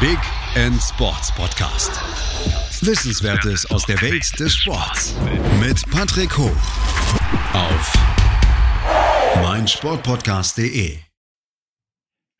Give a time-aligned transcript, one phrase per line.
[0.00, 0.18] Big
[0.54, 1.90] End Sports Podcast.
[2.86, 5.16] Wissenswertes aus der Welt des Sports
[5.58, 6.54] mit Patrick Hoch
[7.52, 7.92] auf
[9.42, 10.98] meinsportpodcast.de.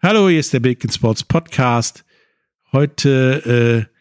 [0.00, 2.04] Hallo, hier ist der Big End Sports Podcast.
[2.70, 3.92] Heute äh,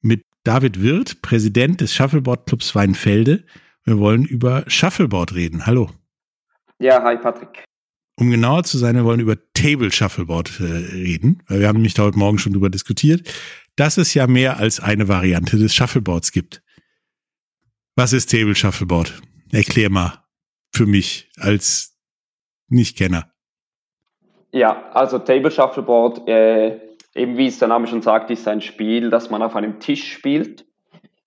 [0.00, 3.44] mit David Wirth, Präsident des Shuffleboard Clubs Weinfelde.
[3.84, 5.66] Wir wollen über Shuffleboard reden.
[5.66, 5.90] Hallo.
[6.78, 7.62] Ja, hi Patrick.
[8.16, 11.94] Um genauer zu sein, wir wollen über Table Shuffleboard äh, reden, weil wir haben nämlich
[11.94, 13.32] da heute Morgen schon drüber diskutiert,
[13.76, 16.62] dass es ja mehr als eine Variante des Shuffleboards gibt.
[17.96, 19.20] Was ist Table Shuffleboard?
[19.50, 20.24] Erklär mal
[20.74, 21.98] für mich als
[22.68, 23.30] Nichtkenner.
[24.52, 26.78] Ja, also Table Shuffleboard, äh,
[27.14, 30.12] eben wie es der Name schon sagt, ist ein Spiel, das man auf einem Tisch
[30.12, 30.66] spielt.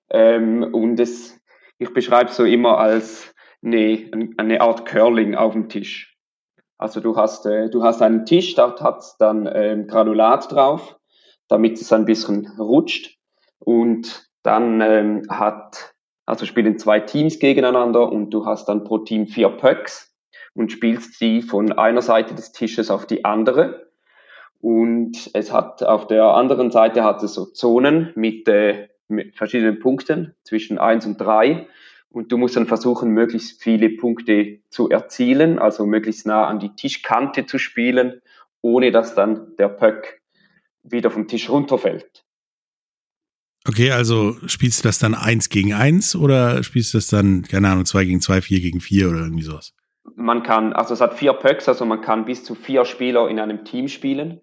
[0.09, 1.39] Ähm, und es,
[1.79, 6.14] ich beschreibe es so immer als eine, eine Art Curling auf dem Tisch.
[6.85, 10.99] Also du hast, äh, du hast einen Tisch, dort hat dann ähm, Granulat drauf,
[11.47, 13.17] damit es ein bisschen rutscht.
[13.57, 15.95] Und dann ähm, hat,
[16.27, 20.15] also spielen zwei Teams gegeneinander und du hast dann pro Team vier Pöcks
[20.53, 23.89] und spielst sie von einer Seite des Tisches auf die andere.
[24.61, 29.79] Und es hat auf der anderen Seite hat es so Zonen mit, äh, mit verschiedenen
[29.79, 31.67] Punkten zwischen eins und drei
[32.15, 36.73] und du musst dann versuchen, möglichst viele Punkte zu erzielen, also möglichst nah an die
[36.73, 38.21] Tischkante zu spielen,
[38.61, 40.21] ohne dass dann der Pöck
[40.81, 42.23] wieder vom Tisch runterfällt.
[43.67, 47.67] Okay, also spielst du das dann eins gegen eins oder spielst du das dann, keine
[47.67, 49.73] Ahnung, zwei gegen zwei, vier gegen vier oder irgendwie sowas?
[50.15, 53.39] Man kann, also es hat vier Pöcks, also man kann bis zu vier Spieler in
[53.39, 54.39] einem Team spielen.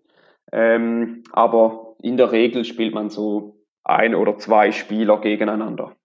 [0.52, 5.96] Ähm, aber in der Regel spielt man so ein oder zwei Spieler gegeneinander.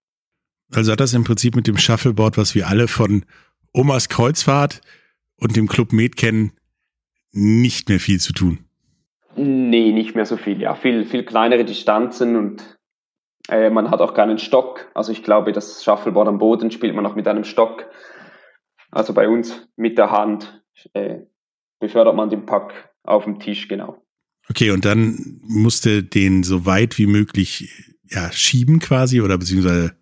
[0.74, 3.24] Also hat das im Prinzip mit dem Shuffleboard, was wir alle von
[3.72, 4.80] Omas Kreuzfahrt
[5.36, 6.52] und dem Club Med kennen,
[7.32, 8.58] nicht mehr viel zu tun.
[9.36, 10.74] Nee, nicht mehr so viel, ja.
[10.74, 12.78] Viel, viel kleinere Distanzen und
[13.48, 14.90] äh, man hat auch keinen Stock.
[14.94, 17.86] Also ich glaube, das Shuffleboard am Boden spielt man auch mit einem Stock.
[18.90, 21.18] Also bei uns mit der Hand äh,
[21.78, 24.02] befördert man den Pack auf dem Tisch, genau.
[24.50, 27.70] Okay, und dann musste den so weit wie möglich
[28.04, 29.96] ja, schieben quasi oder beziehungsweise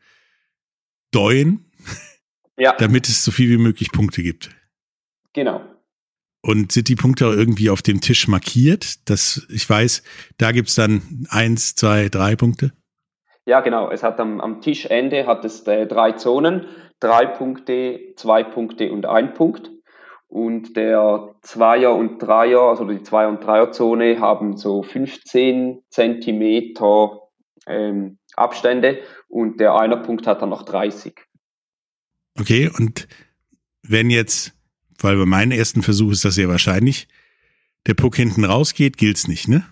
[1.16, 1.70] deuen,
[2.58, 2.74] ja.
[2.78, 4.50] damit es so viel wie möglich Punkte gibt.
[5.32, 5.62] Genau.
[6.42, 9.08] Und sind die Punkte auch irgendwie auf dem Tisch markiert?
[9.10, 10.02] Dass ich weiß,
[10.38, 12.72] da gibt es dann eins, zwei, drei Punkte?
[13.46, 13.90] Ja, genau.
[13.90, 16.66] Es hat am, am Tischende hat es äh, drei Zonen,
[17.00, 19.70] drei Punkte, zwei Punkte und ein Punkt.
[20.28, 27.22] Und der Zweier- und Dreier, also die Zweier- und Dreier-Zone haben so 15 Zentimeter
[27.66, 28.98] ähm, Abstände
[29.28, 31.14] und der Einer-Punkt hat dann noch 30.
[32.38, 33.08] Okay, und
[33.82, 34.54] wenn jetzt,
[35.00, 37.08] weil bei meinem ersten Versuch ist das sehr wahrscheinlich,
[37.86, 39.64] der Puck hinten rausgeht, gilt's nicht, ne?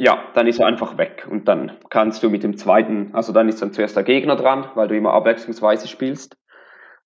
[0.00, 3.48] Ja, dann ist er einfach weg und dann kannst du mit dem zweiten, also dann
[3.48, 6.36] ist dann zuerst der Gegner dran, weil du immer abwechslungsweise spielst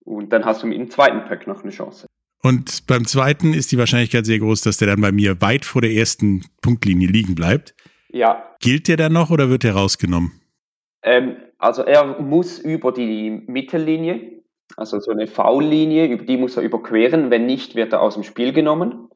[0.01, 2.07] und dann hast du mit dem zweiten Pack noch eine Chance.
[2.43, 5.81] Und beim zweiten ist die Wahrscheinlichkeit sehr groß, dass der dann bei mir weit vor
[5.81, 7.75] der ersten Punktlinie liegen bleibt.
[8.11, 8.57] Ja.
[8.61, 10.33] Gilt der dann noch oder wird der rausgenommen?
[11.05, 14.43] Ähm, also er muss über die Mittellinie,
[14.77, 17.31] also so eine V-Linie, über die muss er überqueren.
[17.31, 19.09] Wenn nicht, wird er aus dem Spiel genommen.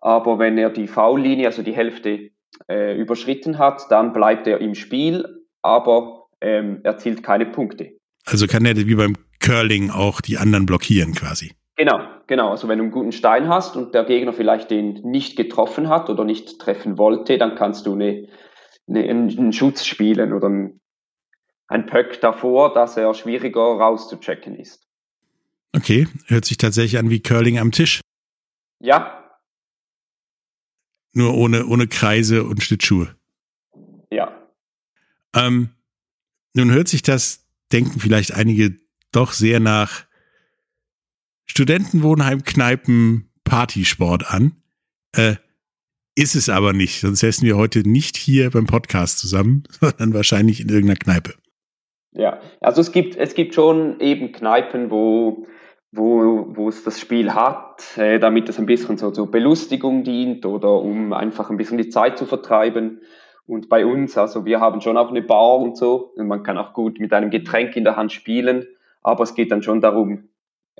[0.00, 2.30] Aber wenn er die V-Linie, also die Hälfte,
[2.68, 5.24] äh, überschritten hat, dann bleibt er im Spiel,
[5.62, 7.92] aber ähm, erzielt keine Punkte.
[8.24, 11.52] Also kann er wie beim Curling auch die anderen blockieren quasi.
[11.76, 12.50] Genau, genau.
[12.50, 16.08] Also wenn du einen guten Stein hast und der Gegner vielleicht den nicht getroffen hat
[16.10, 18.28] oder nicht treffen wollte, dann kannst du eine,
[18.88, 20.80] eine, einen Schutz spielen oder ein,
[21.72, 24.86] ein Pöck davor, dass er schwieriger rauszuchecken ist.
[25.74, 28.00] Okay, hört sich tatsächlich an wie Curling am Tisch.
[28.78, 29.38] Ja.
[31.14, 33.16] Nur ohne, ohne Kreise und Schlittschuhe.
[34.10, 34.38] Ja.
[35.34, 35.70] Ähm,
[36.54, 38.76] nun hört sich das, denken vielleicht einige
[39.10, 40.04] doch sehr nach
[41.46, 44.62] Studentenwohnheim, Kneipen, Partysport an.
[45.12, 45.36] Äh,
[46.14, 50.60] ist es aber nicht, sonst säßen wir heute nicht hier beim Podcast zusammen, sondern wahrscheinlich
[50.60, 51.34] in irgendeiner Kneipe.
[52.14, 55.46] Ja, also es gibt, es gibt schon eben Kneipen, wo,
[55.92, 60.44] wo, wo es das Spiel hat, äh, damit es ein bisschen so zur Belustigung dient
[60.44, 63.00] oder um einfach ein bisschen die Zeit zu vertreiben.
[63.46, 66.58] Und bei uns, also wir haben schon auch eine Bar und so, und man kann
[66.58, 68.66] auch gut mit einem Getränk in der Hand spielen,
[69.02, 70.28] aber es geht dann schon darum,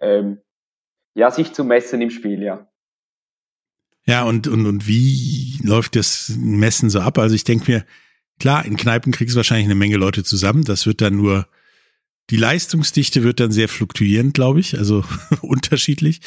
[0.00, 0.38] ähm,
[1.14, 2.67] ja, sich zu messen im Spiel, ja.
[4.05, 7.19] Ja, und, und, und wie läuft das Messen so ab?
[7.19, 7.84] Also ich denke mir,
[8.43, 10.65] klar, in Kneipen kriegst du wahrscheinlich eine Menge Leute zusammen.
[10.65, 11.47] Das wird dann nur,
[12.29, 15.05] die Leistungsdichte wird dann sehr fluktuierend, glaube ich, also
[15.43, 16.21] unterschiedlich.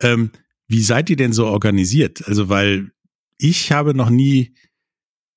[0.00, 0.32] Ähm,
[0.66, 2.26] wie seid ihr denn so organisiert?
[2.26, 2.90] Also, weil
[3.38, 4.56] ich habe noch nie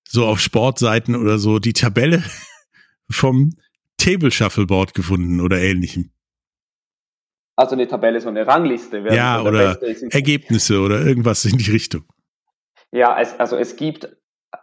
[0.08, 2.24] so auf Sportseiten oder so die Tabelle
[3.10, 3.54] vom
[3.98, 6.10] Table Shuffleboard gefunden oder ähnlichem.
[7.56, 8.98] Also eine Tabelle, so eine Rangliste.
[9.12, 9.80] Ja, oder
[10.10, 12.04] Ergebnisse oder irgendwas in die Richtung.
[12.92, 14.10] Ja, es, also es gibt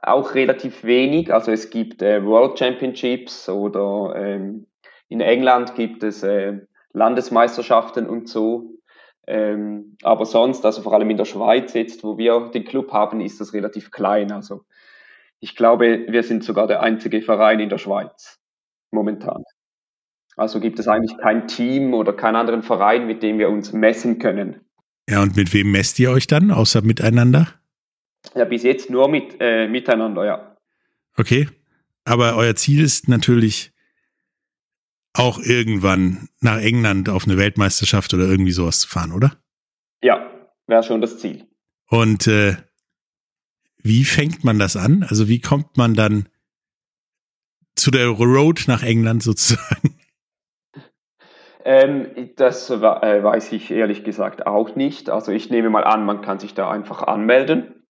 [0.02, 1.32] auch relativ wenig.
[1.32, 4.66] Also es gibt äh, World Championships oder ähm,
[5.08, 6.60] in England gibt es äh,
[6.92, 8.78] Landesmeisterschaften und so.
[9.26, 13.20] Ähm, aber sonst, also vor allem in der Schweiz jetzt, wo wir den Club haben,
[13.20, 14.32] ist das relativ klein.
[14.32, 14.64] Also
[15.40, 18.40] ich glaube, wir sind sogar der einzige Verein in der Schweiz
[18.90, 19.44] momentan.
[20.36, 24.18] Also gibt es eigentlich kein Team oder keinen anderen Verein, mit dem wir uns messen
[24.18, 24.60] können.
[25.08, 27.48] Ja, und mit wem messt ihr euch dann, außer miteinander?
[28.34, 30.56] Ja, bis jetzt nur mit äh, miteinander, ja.
[31.16, 31.48] Okay.
[32.04, 33.72] Aber euer Ziel ist natürlich
[35.14, 39.36] auch irgendwann nach England auf eine Weltmeisterschaft oder irgendwie sowas zu fahren, oder?
[40.02, 40.30] Ja,
[40.66, 41.46] wäre schon das Ziel.
[41.88, 42.56] Und äh,
[43.82, 45.04] wie fängt man das an?
[45.08, 46.28] Also wie kommt man dann
[47.76, 49.98] zu der Road nach England sozusagen?
[51.64, 55.10] Ähm, das äh, weiß ich ehrlich gesagt auch nicht.
[55.10, 57.81] Also ich nehme mal an, man kann sich da einfach anmelden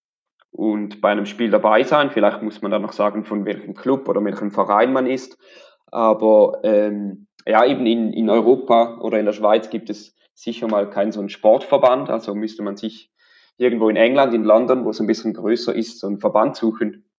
[0.52, 2.10] und bei einem Spiel dabei sein.
[2.10, 5.38] Vielleicht muss man dann noch sagen, von welchem Club oder welchem Verein man ist.
[5.86, 10.88] Aber ähm, ja, eben in, in Europa oder in der Schweiz gibt es sicher mal
[10.90, 12.10] keinen so einen Sportverband.
[12.10, 13.10] Also müsste man sich
[13.56, 17.10] irgendwo in England, in London, wo es ein bisschen größer ist, so einen Verband suchen.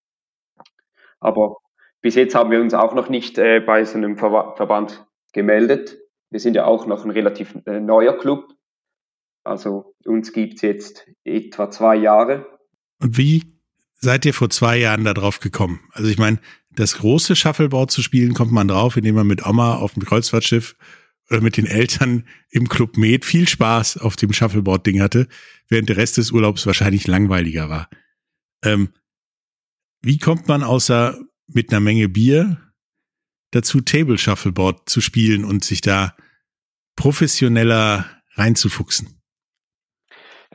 [1.19, 1.57] Aber
[2.01, 5.97] bis jetzt haben wir uns auch noch nicht äh, bei so einem Ver Verband gemeldet.
[6.29, 8.53] Wir sind ja auch noch ein relativ äh, neuer Club.
[9.43, 12.45] Also uns gibt's jetzt etwa zwei Jahre.
[13.03, 13.43] Und wie
[13.95, 15.81] seid ihr vor zwei Jahren da drauf gekommen?
[15.91, 16.39] Also ich meine,
[16.71, 20.77] das große Shuffleboard zu spielen, kommt man drauf, indem man mit Oma auf dem Kreuzfahrtschiff
[21.29, 25.27] oder mit den Eltern im Club Med viel Spaß auf dem Shuffleboard-Ding hatte,
[25.67, 27.89] während der Rest des Urlaubs wahrscheinlich langweiliger war.
[28.63, 28.93] Ähm,
[30.01, 32.73] wie kommt man außer mit einer Menge Bier
[33.51, 36.15] dazu, Table Shuffleboard zu spielen und sich da
[36.95, 39.22] professioneller reinzufuchsen?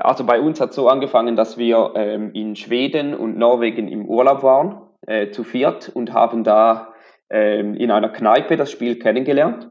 [0.01, 4.43] Also bei uns hat so angefangen, dass wir ähm, in Schweden und Norwegen im Urlaub
[4.43, 6.95] waren, äh, zu viert, und haben da
[7.31, 9.71] ähm, in einer Kneipe das Spiel kennengelernt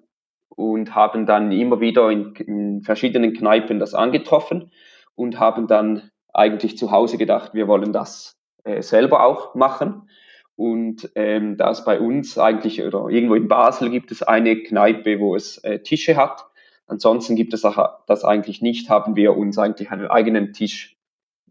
[0.50, 4.72] und haben dann immer wieder in, in verschiedenen Kneipen das angetroffen
[5.16, 10.10] und haben dann eigentlich zu Hause gedacht, wir wollen das äh, selber auch machen.
[10.56, 15.20] Und ähm, da es bei uns eigentlich oder irgendwo in Basel gibt es eine Kneipe,
[15.20, 16.48] wo es äh, Tische hat,
[16.88, 20.98] Ansonsten gibt es das eigentlich nicht, haben wir uns eigentlich einen eigenen Tisch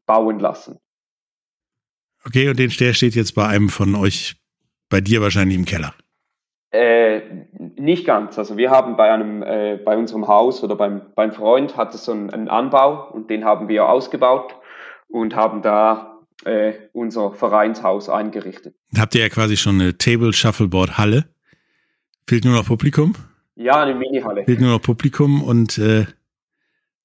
[0.07, 0.79] bauen lassen.
[2.25, 4.37] Okay, und den der steht jetzt bei einem von euch,
[4.89, 5.95] bei dir wahrscheinlich im Keller.
[6.71, 7.21] Äh,
[7.77, 8.39] nicht ganz.
[8.39, 12.05] Also wir haben bei einem, äh, bei unserem Haus oder beim, beim Freund hat es
[12.05, 14.57] so einen, einen Anbau und den haben wir ausgebaut
[15.09, 18.75] und haben da äh, unser Vereinshaus eingerichtet.
[18.97, 21.27] Habt ihr ja quasi schon eine Table Shuffleboard Halle.
[22.27, 23.15] Fehlt nur noch Publikum?
[23.57, 24.45] Ja, eine Mini-Halle.
[24.45, 26.07] Fehlt nur noch Publikum und äh,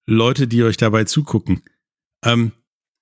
[0.06, 1.64] Leute, die euch dabei zugucken.
[2.24, 2.52] Ähm,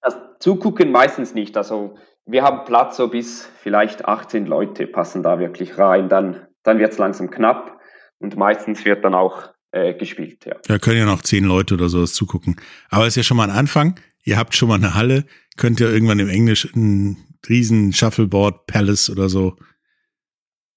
[0.02, 1.58] das Zugucken meistens nicht.
[1.58, 6.10] Also wir haben Platz so bis vielleicht 18 Leute passen da wirklich rein.
[6.10, 7.80] Dann, dann wird es langsam knapp
[8.20, 10.46] und meistens wird dann auch äh, gespielt.
[10.46, 10.56] Ja.
[10.68, 12.58] Da können ja noch zehn Leute oder sowas zugucken.
[12.90, 14.00] Aber es ist ja schon mal ein Anfang.
[14.24, 15.26] Ihr habt schon mal eine Halle,
[15.58, 17.18] könnt ihr irgendwann im Englisch ein
[17.48, 19.58] riesen Shuffleboard Palace oder so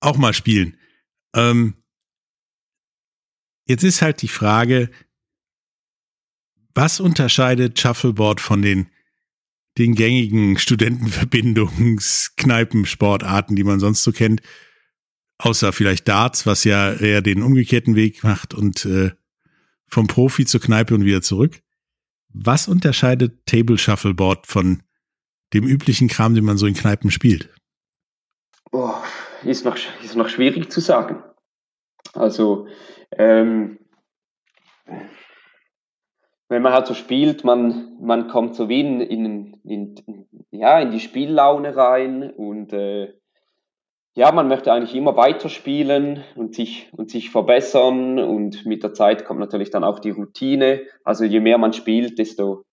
[0.00, 0.78] auch mal spielen.
[1.34, 1.74] Ähm,
[3.72, 4.90] Jetzt ist halt die Frage,
[6.74, 8.90] was unterscheidet Shuffleboard von den,
[9.78, 14.42] den gängigen Studentenverbindungskneipensportarten, die man sonst so kennt?
[15.38, 19.12] Außer vielleicht Darts, was ja eher den umgekehrten Weg macht und äh,
[19.88, 21.62] vom Profi zur Kneipe und wieder zurück.
[22.28, 24.82] Was unterscheidet Table Shuffleboard von
[25.54, 27.48] dem üblichen Kram, den man so in Kneipen spielt?
[28.70, 28.96] Oh,
[29.44, 31.22] ist noch, ist noch schwierig zu sagen.
[32.14, 32.66] Also
[33.16, 33.78] ähm,
[36.48, 40.90] wenn man halt so spielt, man, man kommt so wie in, in, in, ja, in
[40.90, 43.14] die Spiellaune rein und äh,
[44.14, 49.24] ja, man möchte eigentlich immer weiterspielen und sich, und sich verbessern und mit der Zeit
[49.24, 50.82] kommt natürlich dann auch die Routine.
[51.02, 52.66] Also je mehr man spielt, desto,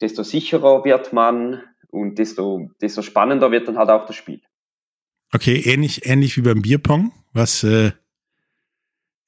[0.00, 4.40] desto sicherer wird man und desto, desto spannender wird dann halt auch das Spiel.
[5.32, 7.92] Okay, ähnlich, ähnlich wie beim Bierpong, was äh,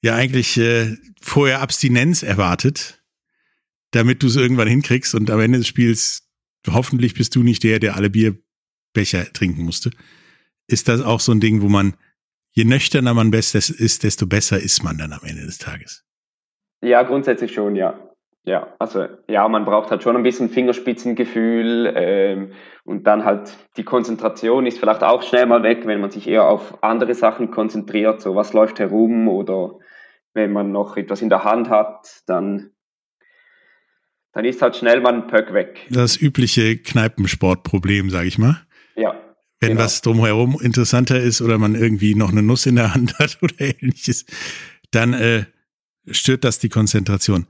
[0.05, 3.03] ja eigentlich äh, vorher Abstinenz erwartet,
[3.91, 6.29] damit du es irgendwann hinkriegst und am Ende des Spiels
[6.69, 9.91] hoffentlich bist du nicht der, der alle Bierbecher trinken musste.
[10.67, 11.95] Ist das auch so ein Ding, wo man,
[12.51, 16.05] je nüchterner man ist, desto besser ist man dann am Ende des Tages?
[16.81, 17.99] Ja, grundsätzlich schon, ja.
[18.47, 22.51] Ja, also ja, man braucht halt schon ein bisschen Fingerspitzengefühl ähm,
[22.83, 26.47] und dann halt die Konzentration ist vielleicht auch schnell mal weg, wenn man sich eher
[26.47, 29.79] auf andere Sachen konzentriert, so was läuft herum oder
[30.35, 32.71] wenn man noch etwas in der Hand hat, dann,
[34.33, 35.87] dann ist halt schnell mal ein Pöck weg.
[35.89, 38.61] Das übliche Kneipensportproblem, sage ich mal.
[38.95, 39.15] Ja.
[39.59, 39.81] Wenn genau.
[39.81, 43.55] was drumherum interessanter ist oder man irgendwie noch eine Nuss in der Hand hat oder
[43.59, 44.25] ähnliches,
[44.91, 45.45] dann äh,
[46.11, 47.47] stört das die Konzentration.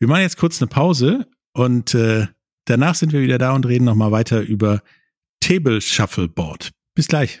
[0.00, 2.26] Wir machen jetzt kurz eine Pause und äh,
[2.64, 4.82] danach sind wir wieder da und reden nochmal weiter über
[5.40, 6.72] Table Shuffleboard.
[6.94, 7.40] Bis gleich.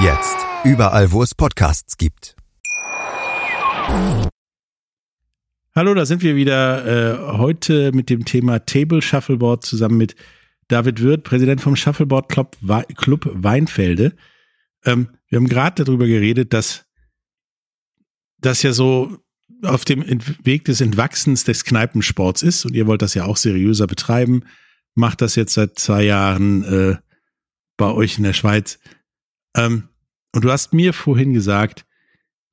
[0.00, 0.36] Jetzt.
[0.62, 2.36] Überall, wo es Podcasts gibt.
[5.74, 10.14] Hallo, da sind wir wieder äh, heute mit dem Thema Table Shuffleboard zusammen mit
[10.68, 12.56] David Wirth, Präsident vom Shuffleboard Club,
[12.96, 14.14] Club Weinfelde.
[14.84, 16.84] Ähm, wir haben gerade darüber geredet, dass
[18.38, 19.18] das ja so
[19.62, 20.04] auf dem
[20.44, 24.44] Weg des Entwachsens des Kneipensports ist und ihr wollt das ja auch seriöser betreiben,
[24.94, 26.96] macht das jetzt seit zwei Jahren äh,
[27.76, 28.78] bei euch in der Schweiz.
[29.56, 29.88] Ähm,
[30.34, 31.86] und du hast mir vorhin gesagt,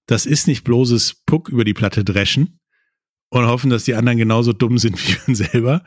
[0.08, 2.60] das ist nicht bloßes Puck über die Platte dreschen
[3.30, 5.84] und hoffen, dass die anderen genauso dumm sind wie man selber,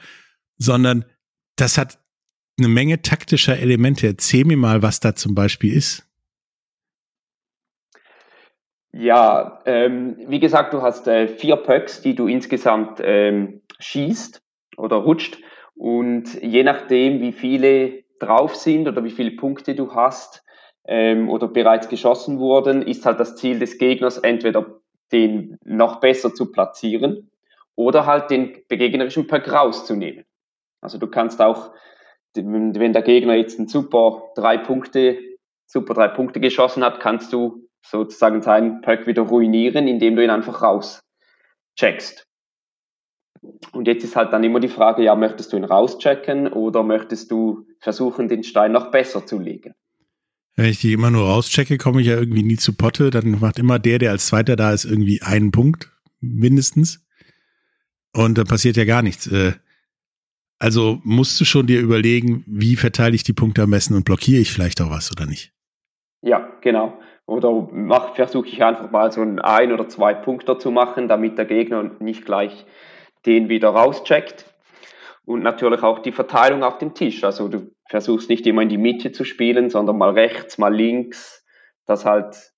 [0.56, 1.04] sondern
[1.56, 1.98] das hat
[2.58, 4.06] eine Menge taktischer Elemente.
[4.06, 6.04] Erzähl mir mal, was da zum Beispiel ist.
[8.92, 14.42] Ja, ähm, wie gesagt, du hast äh, vier Pucks, die du insgesamt ähm, schießt
[14.76, 15.38] oder rutscht.
[15.74, 20.42] Und je nachdem, wie viele drauf sind oder wie viele Punkte du hast,
[20.88, 24.80] ähm, oder bereits geschossen wurden, ist halt das Ziel des Gegners entweder
[25.12, 27.30] den noch besser zu platzieren
[27.76, 30.24] oder halt den gegnerischen Pack rauszunehmen.
[30.80, 31.72] Also du kannst auch,
[32.34, 35.18] wenn der Gegner jetzt einen super drei Punkte,
[35.66, 40.30] super drei Punkte geschossen hat, kannst du sozusagen seinen Pack wieder ruinieren, indem du ihn
[40.30, 42.24] einfach rauscheckst.
[43.72, 47.30] Und jetzt ist halt dann immer die Frage, ja, möchtest du ihn rauschecken oder möchtest
[47.30, 49.74] du versuchen, den Stein noch besser zu legen?
[50.58, 53.10] Wenn ich die immer nur rauschecke, komme ich ja irgendwie nie zu Potte.
[53.10, 57.06] Dann macht immer der, der als Zweiter da ist, irgendwie einen Punkt mindestens.
[58.12, 59.28] Und dann passiert ja gar nichts.
[59.28, 59.52] Äh,
[60.58, 64.40] also musst du schon dir überlegen, wie verteile ich die Punkte am besten und blockiere
[64.40, 65.52] ich vielleicht auch was oder nicht?
[66.22, 66.98] Ja, genau.
[67.24, 67.68] Oder
[68.16, 71.88] versuche ich einfach mal so einen ein oder zwei Punkter zu machen, damit der Gegner
[72.00, 72.66] nicht gleich
[73.26, 74.52] den wieder rauscheckt
[75.24, 77.22] und natürlich auch die Verteilung auf dem Tisch.
[77.22, 81.44] Also du versuchst nicht immer in die Mitte zu spielen, sondern mal rechts, mal links,
[81.86, 82.52] dass halt,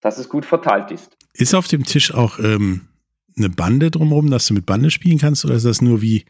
[0.00, 1.16] dass es gut verteilt ist.
[1.32, 2.88] Ist auf dem Tisch auch ähm,
[3.36, 6.26] eine Bande drumherum, dass du mit Bande spielen kannst, oder ist das nur wie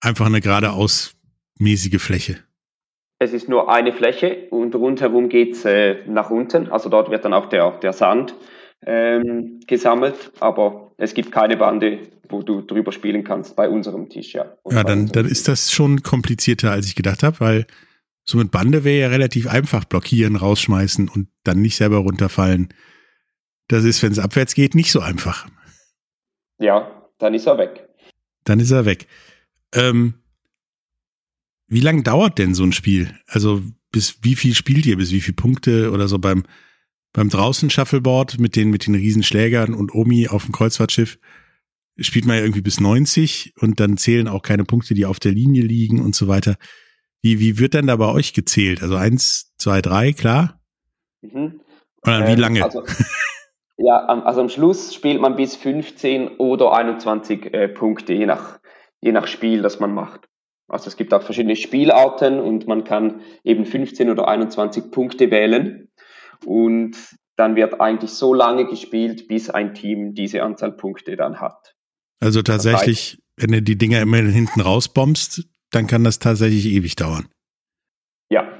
[0.00, 1.16] einfach eine geradeaus
[1.58, 2.38] mäßige Fläche?
[3.18, 6.68] Es ist nur eine Fläche und rundherum geht's äh, nach unten.
[6.68, 8.34] Also dort wird dann auch der, der Sand
[8.84, 14.34] ähm, gesammelt, aber es gibt keine Bande, wo du drüber spielen kannst bei unserem Tisch,
[14.34, 14.56] ja.
[14.70, 17.66] ja, dann, dann ist das schon komplizierter, als ich gedacht habe, weil
[18.24, 22.74] so mit Bande wäre ja relativ einfach blockieren, rausschmeißen und dann nicht selber runterfallen.
[23.68, 25.46] Das ist, wenn es abwärts geht, nicht so einfach.
[26.58, 27.88] Ja, dann ist er weg.
[28.44, 29.06] Dann ist er weg.
[29.72, 30.14] Ähm,
[31.68, 33.16] wie lange dauert denn so ein Spiel?
[33.26, 36.44] Also bis wie viel spielt ihr, bis wie viele Punkte oder so beim
[37.16, 41.18] beim draußen Shuffleboard mit den, mit den Riesenschlägern und Omi auf dem Kreuzfahrtschiff
[41.98, 45.32] spielt man ja irgendwie bis 90 und dann zählen auch keine Punkte, die auf der
[45.32, 46.56] Linie liegen und so weiter.
[47.22, 48.82] Wie, wie wird denn da bei euch gezählt?
[48.82, 50.60] Also eins, zwei, drei, klar?
[51.22, 51.60] Mhm.
[52.02, 52.62] Und dann wie ähm, lange?
[52.62, 52.84] Also,
[53.78, 58.60] ja, also am Schluss spielt man bis 15 oder 21 äh, Punkte, je nach,
[59.00, 60.28] je nach Spiel, das man macht.
[60.68, 65.88] Also es gibt auch verschiedene Spielarten und man kann eben 15 oder 21 Punkte wählen.
[66.44, 66.96] Und
[67.36, 71.74] dann wird eigentlich so lange gespielt, bis ein Team diese Anzahl Punkte dann hat.
[72.20, 77.28] Also tatsächlich, wenn du die Dinger immer hinten rausbombst, dann kann das tatsächlich ewig dauern.
[78.30, 78.50] Ja.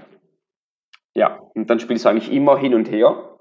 [1.15, 3.39] Ja, und dann spielst du eigentlich immer hin und her.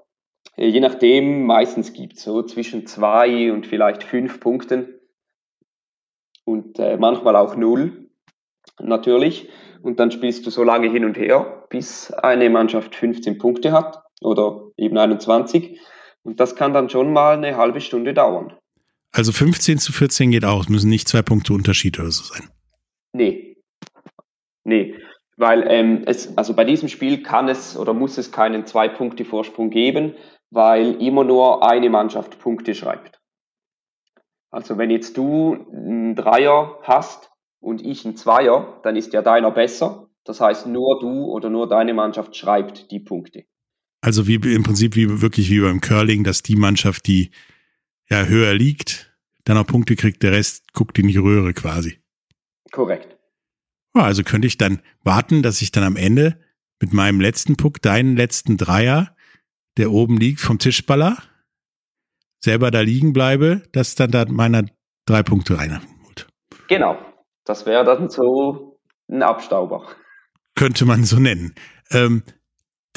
[0.56, 4.98] Äh, je nachdem, meistens gibt es so zwischen zwei und vielleicht fünf Punkten.
[6.44, 8.08] Und äh, manchmal auch null,
[8.80, 9.50] natürlich.
[9.82, 14.05] Und dann spielst du so lange hin und her, bis eine Mannschaft 15 Punkte hat
[14.20, 15.80] oder eben 21.
[16.22, 18.54] Und das kann dann schon mal eine halbe Stunde dauern.
[19.12, 20.62] Also 15 zu 14 geht auch.
[20.62, 22.50] Es müssen nicht zwei Punkte Unterschied oder so sein.
[23.12, 23.56] Nee.
[24.64, 24.94] Nee.
[25.36, 30.14] Weil ähm, es, also bei diesem Spiel kann es oder muss es keinen Zwei-Punkte-Vorsprung geben,
[30.50, 33.20] weil immer nur eine Mannschaft Punkte schreibt.
[34.50, 37.30] Also wenn jetzt du einen Dreier hast
[37.60, 40.08] und ich einen Zweier, dann ist ja deiner besser.
[40.24, 43.44] Das heißt, nur du oder nur deine Mannschaft schreibt die Punkte.
[44.06, 47.32] Also wie im Prinzip wie wirklich wie beim Curling, dass die Mannschaft, die
[48.08, 51.98] ja höher liegt, dann auch Punkte kriegt, der Rest guckt in die Röhre quasi.
[52.70, 53.18] Korrekt.
[53.96, 56.38] Ja, also könnte ich dann warten, dass ich dann am Ende
[56.80, 59.16] mit meinem letzten Puck, deinen letzten Dreier,
[59.76, 61.20] der oben liegt, vom Tischballer,
[62.38, 64.66] selber da liegen bleibe, dass dann da meiner
[65.06, 66.28] drei Punkte reinholt.
[66.68, 66.96] Genau.
[67.44, 68.78] Das wäre dann so
[69.10, 69.84] ein Abstauber.
[70.54, 71.56] Könnte man so nennen.
[71.90, 72.22] Ähm,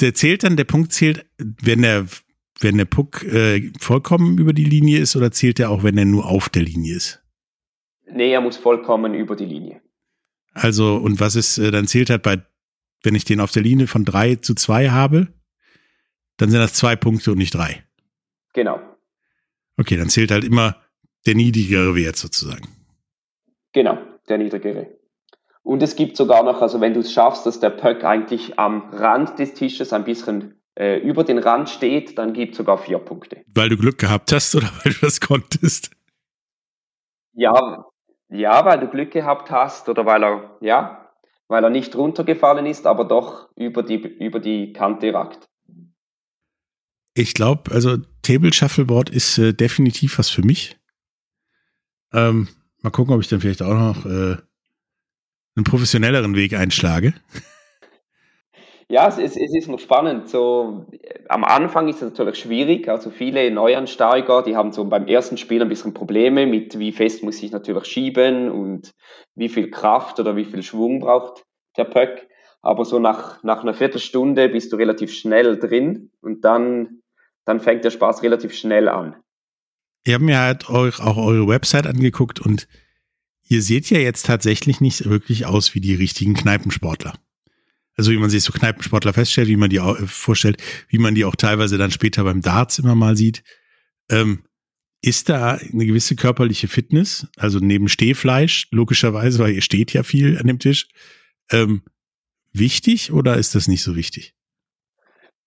[0.00, 2.06] der zählt dann, der Punkt zählt, wenn der,
[2.60, 6.04] wenn der Puck äh, vollkommen über die Linie ist oder zählt er auch, wenn er
[6.04, 7.22] nur auf der Linie ist?
[8.12, 9.80] Nee, er muss vollkommen über die Linie.
[10.52, 12.42] Also, und was ist, äh, dann zählt halt bei,
[13.02, 15.28] wenn ich den auf der Linie von drei zu zwei habe,
[16.36, 17.84] dann sind das zwei Punkte und nicht drei.
[18.52, 18.80] Genau.
[19.76, 20.76] Okay, dann zählt halt immer
[21.26, 22.68] der niedrigere Wert sozusagen.
[23.72, 24.99] Genau, der niedrigere.
[25.62, 28.90] Und es gibt sogar noch, also wenn du es schaffst, dass der Puck eigentlich am
[28.92, 32.98] Rand des Tisches ein bisschen äh, über den Rand steht, dann gibt es sogar vier
[32.98, 33.44] Punkte.
[33.54, 35.90] Weil du Glück gehabt hast oder weil du das konntest?
[37.32, 37.86] Ja,
[38.28, 41.10] ja, weil du Glück gehabt hast oder weil er, ja,
[41.48, 45.48] weil er nicht runtergefallen ist, aber doch über die, über die Kante ragt.
[47.14, 50.78] Ich glaube, also Table Shuffleboard ist äh, definitiv was für mich.
[52.12, 52.48] Ähm,
[52.82, 54.36] mal gucken, ob ich dann vielleicht auch noch äh,
[55.56, 57.14] einen professionelleren Weg einschlage.
[58.90, 60.28] Ja, es ist, es ist noch spannend.
[60.28, 60.84] So,
[61.28, 62.88] am Anfang ist es natürlich schwierig.
[62.88, 67.22] Also viele Neuansteiger, die haben so beim ersten Spiel ein bisschen Probleme mit, wie fest
[67.22, 68.92] muss ich natürlich schieben und
[69.36, 71.44] wie viel Kraft oder wie viel Schwung braucht
[71.76, 72.26] der Pöck.
[72.62, 77.00] Aber so nach, nach einer Viertelstunde bist du relativ schnell drin und dann,
[77.44, 79.14] dann fängt der Spaß relativ schnell an.
[80.04, 82.66] Ich habe mir halt auch eure Website angeguckt und
[83.50, 87.14] ihr seht ja jetzt tatsächlich nicht wirklich aus wie die richtigen Kneipensportler.
[87.96, 91.24] Also wie man sich so Kneipensportler feststellt, wie man die auch, vorstellt, wie man die
[91.24, 93.42] auch teilweise dann später beim Darts immer mal sieht.
[94.08, 94.44] Ähm,
[95.02, 100.38] ist da eine gewisse körperliche Fitness, also neben Stehfleisch, logischerweise, weil ihr steht ja viel
[100.38, 100.88] an dem Tisch,
[101.50, 101.82] ähm,
[102.52, 104.34] wichtig oder ist das nicht so wichtig?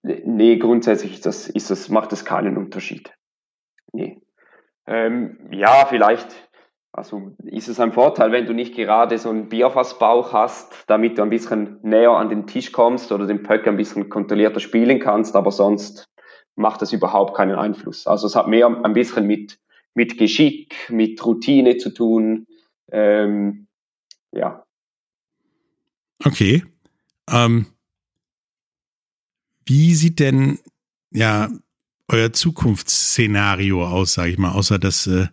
[0.02, 3.14] Nee, grundsätzlich ist das, ist das, macht das keinen Unterschied.
[3.94, 4.18] Nee.
[4.88, 6.28] Ähm, ja, vielleicht
[6.94, 11.24] also ist es ein Vorteil, wenn du nicht gerade so einen Bierfassbauch hast, damit du
[11.24, 15.36] ein bisschen näher an den Tisch kommst oder den Pöck ein bisschen kontrollierter spielen kannst,
[15.36, 16.06] aber sonst
[16.56, 18.06] macht das überhaupt keinen Einfluss.
[18.06, 19.60] Also es hat mehr ein bisschen mit,
[19.96, 22.46] mit Geschick, mit Routine zu tun.
[22.92, 23.68] Ähm,
[24.32, 24.64] ja.
[26.24, 26.64] Okay.
[27.28, 27.66] Ähm,
[29.66, 30.60] wie sieht denn
[31.10, 31.50] ja
[32.08, 35.30] euer Zukunftsszenario aus, sage ich mal, außer dass äh,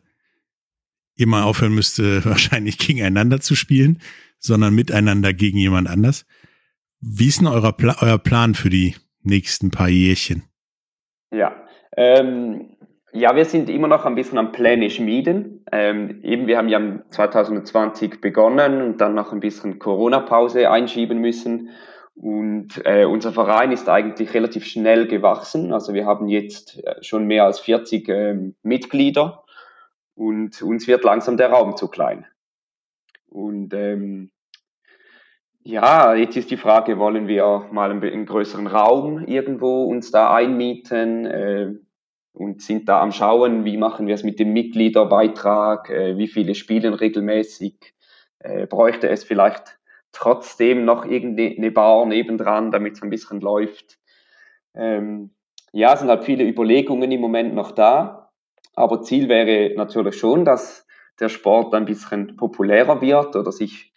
[1.26, 4.00] mal aufhören müsste, wahrscheinlich gegeneinander zu spielen,
[4.38, 6.26] sondern miteinander gegen jemand anders.
[7.00, 10.44] Wie ist denn euer, Pla euer Plan für die nächsten paar Jährchen?
[11.30, 11.54] Ja,
[11.96, 12.76] ähm,
[13.12, 15.64] ja, wir sind immer noch ein bisschen am Pläne schmieden.
[15.72, 16.80] Ähm, eben, wir haben ja
[17.10, 21.70] 2020 begonnen und dann noch ein bisschen Corona-Pause einschieben müssen.
[22.14, 25.72] Und äh, unser Verein ist eigentlich relativ schnell gewachsen.
[25.72, 29.44] Also wir haben jetzt äh, schon mehr als 40 ähm, Mitglieder
[30.20, 32.26] und uns wird langsam der Raum zu klein.
[33.26, 34.30] Und ähm,
[35.62, 41.24] ja, jetzt ist die Frage, wollen wir mal einen, größeren Raum irgendwo uns da einmieten
[41.24, 41.72] äh,
[42.34, 46.54] und sind da am Schauen, wie machen wir es mit dem Mitgliederbeitrag, äh, wie viele
[46.54, 47.94] spielen regelmäßig,
[48.40, 49.78] äh, bräuchte es vielleicht
[50.12, 53.98] trotzdem noch irgendeine Bar nebendran, damit es ein bisschen läuft.
[54.74, 55.30] Ähm,
[55.72, 58.19] ja, es sind halt viele Überlegungen im Moment noch da.
[58.74, 60.86] Aber Ziel wäre natürlich schon, dass
[61.18, 63.92] der Sport ein bisschen populärer wird oder sich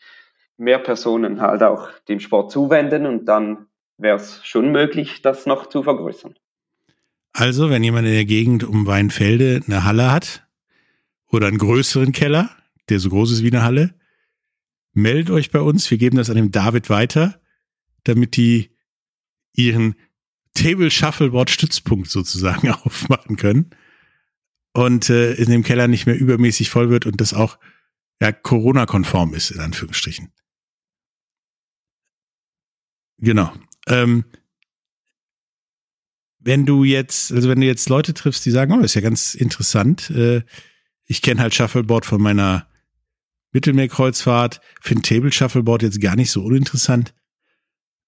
[0.58, 5.68] mehr Personen halt auch dem Sport zuwenden und dann wäre es schon möglich, das noch
[5.68, 6.36] zu vergrößern.
[7.32, 10.46] Also, wenn jemand in der Gegend um Weinfelde eine Halle hat
[11.32, 12.50] oder einen größeren Keller,
[12.90, 13.96] der so groß ist wie eine Halle,
[14.94, 15.90] meldet euch bei uns.
[15.90, 17.42] Wir geben das an dem David weiter,
[18.04, 18.70] damit die
[19.54, 19.96] ihren
[20.54, 23.72] Table Shuffleboard Stützpunkt sozusagen aufmachen können
[24.74, 27.58] und äh, in dem Keller nicht mehr übermäßig voll wird und das auch
[28.22, 30.32] ja, Corona-konform ist, in Anführungsstrichen.
[33.18, 33.54] Genau.
[33.88, 34.26] Ähm,
[36.40, 39.34] wenn du jetzt, also wenn du jetzt Leute triffst, die sagen, oh, ist ja ganz
[39.34, 40.42] interessant, äh,
[41.06, 42.68] ich kenne halt Shuffleboard von meiner
[43.52, 47.14] Mittelmeerkreuzfahrt, finde Table Shuffleboard jetzt gar nicht so uninteressant.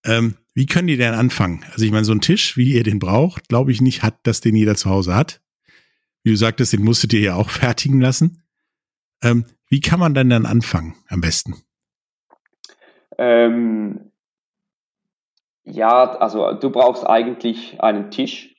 [0.04, 1.63] Ähm, wie können die denn anfangen?
[1.71, 4.41] Also ich meine, so ein Tisch, wie ihr den braucht, glaube ich nicht, hat, dass
[4.41, 5.41] den jeder zu Hause hat.
[6.25, 8.43] Wie du sagtest, den musstet ihr ja auch fertigen lassen.
[9.23, 11.53] Ähm, wie kann man denn dann anfangen am besten?
[13.19, 14.11] Ähm,
[15.63, 18.55] ja, also du brauchst eigentlich einen Tisch.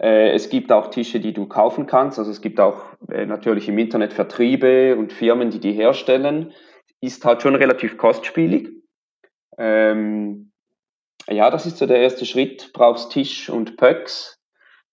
[0.00, 2.20] Äh, es gibt auch Tische, die du kaufen kannst.
[2.20, 6.52] Also es gibt auch äh, natürlich im Internet Vertriebe und Firmen, die die herstellen.
[7.00, 8.70] Ist halt schon relativ kostspielig.
[9.58, 10.52] Ähm,
[11.28, 12.70] ja, das ist so der erste Schritt.
[12.72, 14.40] Brauchst Tisch und Pöcks.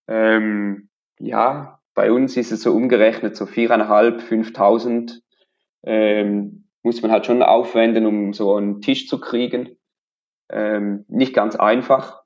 [0.08, 5.21] Ähm, ja, bei uns ist es so umgerechnet so viereinhalb, fünftausend
[5.84, 9.77] ähm, muss man halt schon aufwenden, um so einen Tisch zu kriegen.
[10.49, 12.21] Ähm, nicht ganz einfach.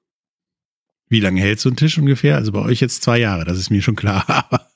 [1.09, 2.35] Wie lange hält so ein Tisch ungefähr?
[2.35, 4.25] Also bei euch jetzt zwei Jahre, das ist mir schon klar.
[4.27, 4.67] Aber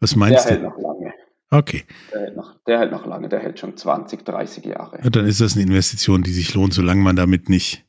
[0.00, 0.62] was meinst der du?
[0.62, 1.14] Der hält noch lange.
[1.50, 1.84] Okay.
[2.12, 4.98] Der hält, noch, der hält noch lange, der hält schon 20, 30 Jahre.
[5.02, 7.86] Und dann ist das eine Investition, die sich lohnt, solange man damit nicht,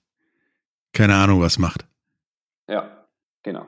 [0.93, 1.85] keine Ahnung, was macht.
[2.69, 3.05] Ja,
[3.43, 3.67] genau.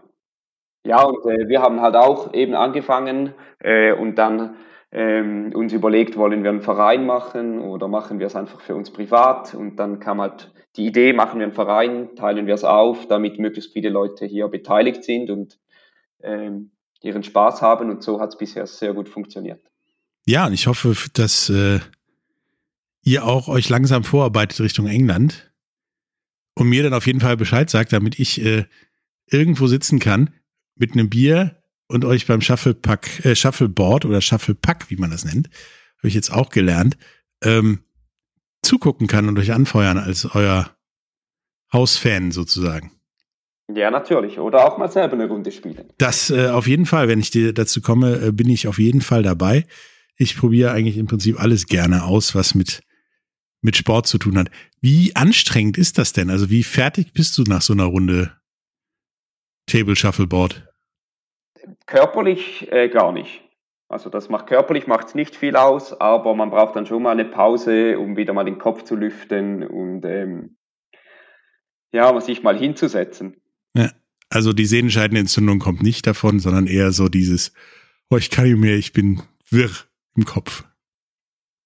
[0.84, 4.56] Ja, und äh, wir haben halt auch eben angefangen äh, und dann
[4.92, 8.92] ähm, uns überlegt, wollen wir einen Verein machen oder machen wir es einfach für uns
[8.92, 9.54] privat?
[9.54, 13.40] Und dann kam halt die Idee, machen wir einen Verein, teilen wir es auf, damit
[13.40, 15.60] möglichst viele Leute hier beteiligt sind und
[16.24, 17.90] ähm, ihren Spaß haben.
[17.90, 19.62] Und so hat es bisher sehr gut funktioniert.
[20.26, 21.80] Ja, und ich hoffe, dass äh,
[23.04, 25.52] ihr auch euch langsam vorarbeitet Richtung England
[26.56, 28.66] und mir dann auf jeden Fall Bescheid sagt, damit ich äh,
[29.28, 30.32] irgendwo sitzen kann
[30.82, 31.56] mit einem Bier
[31.88, 35.48] und euch beim Shufflepack, äh, Shuffleboard oder Shufflepack, wie man das nennt,
[36.00, 36.98] habe ich jetzt auch gelernt,
[37.44, 37.84] ähm,
[38.64, 40.76] zugucken kann und euch anfeuern als euer
[41.72, 42.92] Hausfan sozusagen.
[43.74, 44.40] Ja, natürlich.
[44.40, 45.86] Oder auch mal selber eine Runde spielen.
[45.98, 47.08] Das äh, auf jeden Fall.
[47.08, 49.66] Wenn ich dir dazu komme, äh, bin ich auf jeden Fall dabei.
[50.18, 52.82] Ich probiere eigentlich im Prinzip alles gerne aus, was mit,
[53.62, 54.50] mit Sport zu tun hat.
[54.82, 56.30] Wie anstrengend ist das denn?
[56.30, 58.36] Also wie fertig bist du nach so einer Runde
[59.68, 60.71] Table Shuffleboard?
[61.86, 63.42] Körperlich äh, gar nicht.
[63.88, 67.12] Also das macht körperlich macht es nicht viel aus, aber man braucht dann schon mal
[67.12, 70.56] eine Pause, um wieder mal den Kopf zu lüften und ähm,
[71.92, 73.42] ja, sich mal hinzusetzen.
[73.76, 73.92] Ja,
[74.30, 77.54] also die Sehnenscheidenentzündung kommt nicht davon, sondern eher so dieses,
[78.10, 79.72] oh, ich kann nicht mehr, ich bin wirr
[80.16, 80.64] im Kopf.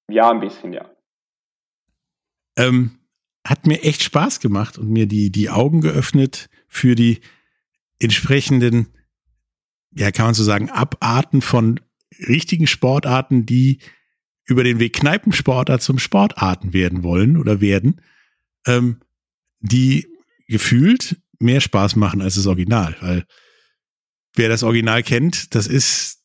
[0.10, 0.89] Ja, ein bisschen, ja.
[2.58, 2.97] Ähm,
[3.45, 7.21] hat mir echt Spaß gemacht und mir die, die Augen geöffnet für die
[7.99, 8.88] entsprechenden
[9.95, 11.79] ja, kann man so sagen, Abarten von
[12.27, 13.79] richtigen Sportarten, die
[14.45, 18.01] über den Weg Kneipensportler zum Sportarten werden wollen oder werden,
[18.67, 19.01] ähm,
[19.60, 20.08] die
[20.47, 22.95] gefühlt mehr Spaß machen als das Original.
[23.01, 23.25] Weil
[24.36, 26.23] wer das Original kennt, das ist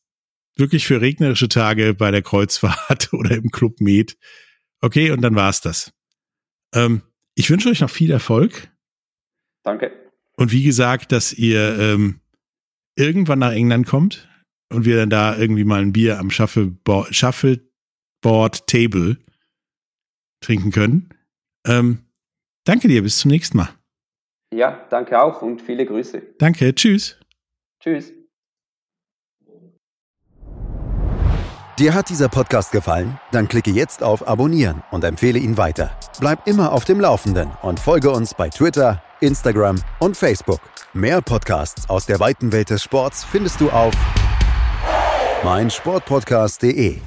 [0.55, 4.17] wirklich für regnerische Tage bei der Kreuzfahrt oder im Club Med.
[4.81, 5.93] Okay, und dann war's das.
[6.73, 7.01] Ähm,
[7.35, 8.69] ich wünsche euch noch viel Erfolg.
[9.63, 9.91] Danke.
[10.35, 12.20] Und wie gesagt, dass ihr ähm,
[12.95, 14.27] irgendwann nach England kommt
[14.71, 19.17] und wir dann da irgendwie mal ein Bier am Shuffleboard, Shuffleboard Table
[20.41, 21.09] trinken können.
[21.67, 21.99] Ähm,
[22.65, 23.69] danke dir, bis zum nächsten Mal.
[24.53, 26.21] Ja, danke auch und viele Grüße.
[26.37, 27.17] Danke, tschüss.
[27.81, 28.13] Tschüss.
[31.79, 33.17] Dir hat dieser Podcast gefallen?
[33.31, 35.97] Dann klicke jetzt auf Abonnieren und empfehle ihn weiter.
[36.19, 40.59] Bleib immer auf dem Laufenden und folge uns bei Twitter, Instagram und Facebook.
[40.93, 43.93] Mehr Podcasts aus der weiten Welt des Sports findest du auf
[45.41, 46.99] meinsportpodcast.de.